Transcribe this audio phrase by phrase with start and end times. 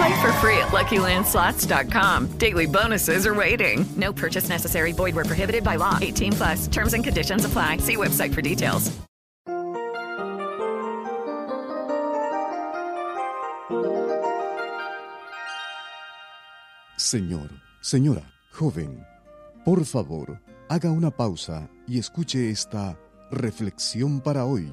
[0.00, 2.38] Play for free at LuckyLandSlots.com.
[2.38, 3.84] Daily bonuses are waiting.
[3.96, 4.92] No purchase necessary.
[4.92, 5.98] Void where prohibited by law.
[6.00, 6.68] 18 plus.
[6.68, 7.78] Terms and conditions apply.
[7.78, 8.90] See website for details.
[16.96, 17.50] Señor,
[17.82, 18.22] señora,
[18.52, 19.04] joven,
[19.64, 22.96] por favor, haga una pausa y escuche esta
[23.30, 24.72] reflexión para hoy.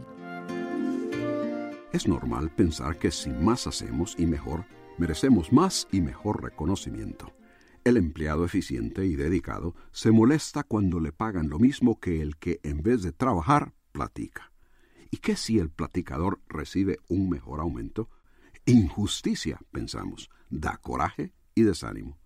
[1.91, 4.65] Es normal pensar que si más hacemos y mejor,
[4.97, 7.33] merecemos más y mejor reconocimiento.
[7.83, 12.59] El empleado eficiente y dedicado se molesta cuando le pagan lo mismo que el que
[12.63, 14.51] en vez de trabajar, platica.
[15.09, 18.09] ¿Y qué si el platicador recibe un mejor aumento?
[18.65, 22.17] Injusticia, pensamos, da coraje y desánimo.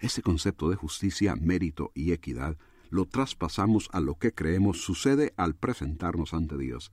[0.00, 2.58] Ese concepto de justicia, mérito y equidad
[2.90, 6.92] lo traspasamos a lo que creemos sucede al presentarnos ante Dios.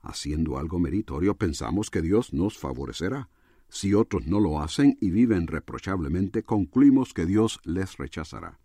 [0.00, 3.28] Haciendo algo meritorio pensamos que Dios nos favorecerá.
[3.68, 8.58] Si otros no lo hacen y viven reprochablemente, concluimos que Dios les rechazará.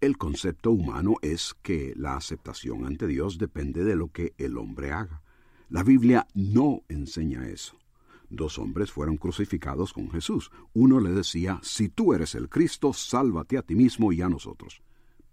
[0.00, 4.92] El concepto humano es que la aceptación ante Dios depende de lo que el hombre
[4.92, 5.22] haga.
[5.70, 7.78] La Biblia no enseña eso.
[8.28, 10.50] Dos hombres fueron crucificados con Jesús.
[10.74, 14.82] Uno le decía, si tú eres el Cristo, sálvate a ti mismo y a nosotros.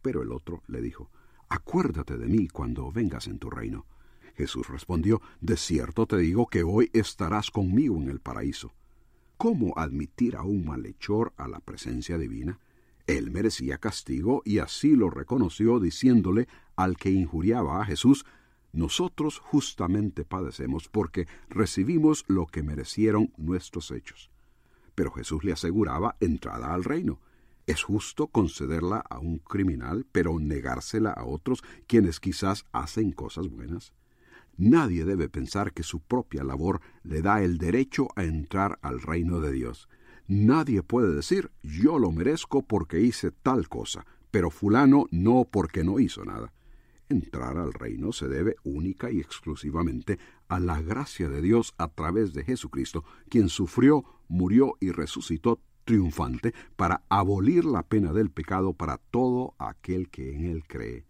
[0.01, 1.09] Pero el otro le dijo,
[1.49, 3.85] acuérdate de mí cuando vengas en tu reino.
[4.35, 8.71] Jesús respondió, de cierto te digo que hoy estarás conmigo en el paraíso.
[9.41, 12.59] ¿Cómo admitir a un malhechor a la presencia divina?
[13.07, 18.23] Él merecía castigo y así lo reconoció diciéndole al que injuriaba a Jesús,
[18.71, 24.29] nosotros justamente padecemos porque recibimos lo que merecieron nuestros hechos.
[24.93, 27.19] Pero Jesús le aseguraba entrada al reino.
[27.65, 33.91] Es justo concederla a un criminal, pero negársela a otros quienes quizás hacen cosas buenas.
[34.57, 39.39] Nadie debe pensar que su propia labor le da el derecho a entrar al reino
[39.39, 39.89] de Dios.
[40.27, 45.99] Nadie puede decir yo lo merezco porque hice tal cosa, pero fulano no porque no
[45.99, 46.53] hizo nada.
[47.09, 50.17] Entrar al reino se debe única y exclusivamente
[50.47, 56.53] a la gracia de Dios a través de Jesucristo, quien sufrió, murió y resucitó triunfante
[56.77, 61.03] para abolir la pena del pecado para todo aquel que en él cree.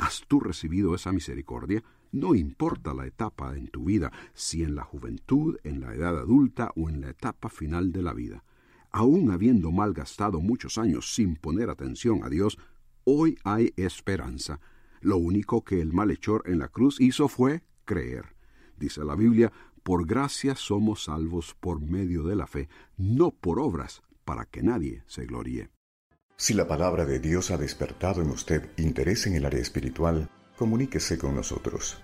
[0.00, 1.84] ¿Has tú recibido esa misericordia?
[2.10, 6.72] No importa la etapa en tu vida, si en la juventud, en la edad adulta
[6.74, 8.42] o en la etapa final de la vida.
[8.92, 12.58] Aun habiendo malgastado muchos años sin poner atención a Dios,
[13.04, 14.58] hoy hay esperanza.
[15.02, 18.34] Lo único que el malhechor en la cruz hizo fue creer.
[18.78, 19.52] Dice la Biblia,
[19.82, 25.04] por gracia somos salvos por medio de la fe, no por obras, para que nadie
[25.06, 25.68] se gloríe.
[26.40, 31.18] Si la palabra de Dios ha despertado en usted interés en el área espiritual, comuníquese
[31.18, 31.98] con nosotros.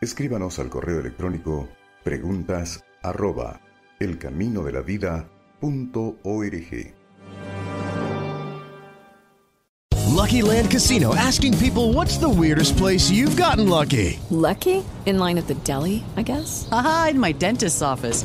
[0.00, 1.68] Escríbanos al correo electrónico
[2.04, 3.60] preguntas arroba
[3.98, 6.94] elcaminodelavida.org.
[10.06, 14.20] Lucky Land Casino asking people what's the weirdest place you've gotten lucky?
[14.30, 14.84] Lucky?
[15.04, 16.68] In line at the deli, I guess?
[16.70, 18.24] Aha, in my dentist's office.